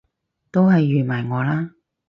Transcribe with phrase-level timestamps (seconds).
[0.49, 1.73] 都係預埋我啦！